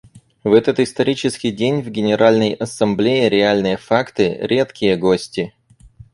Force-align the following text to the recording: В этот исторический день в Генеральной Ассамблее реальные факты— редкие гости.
В 0.43 0.53
этот 0.53 0.79
исторический 0.79 1.51
день 1.51 1.81
в 1.83 1.91
Генеральной 1.91 2.55
Ассамблее 2.55 3.29
реальные 3.29 3.77
факты— 3.77 4.35
редкие 4.41 4.97
гости. 4.97 5.53